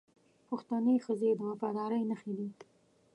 [0.47, 2.47] پښتنې ښځې د وفادارۍ نښې دي